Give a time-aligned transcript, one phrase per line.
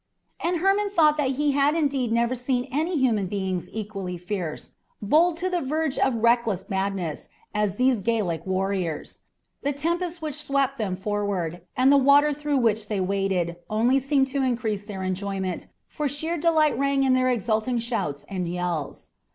[0.39, 5.37] And Hermon thought that he had indeed never seen any human beings equally fierce, bold
[5.37, 9.19] to the verge of reckless madness, as these Gallic warriors.
[9.61, 14.25] The tempest which swept them forward, and the water through which they waded, only seemed
[14.29, 19.09] to increase their enjoyment, for sheer delight rang in their exulting shouts and yells.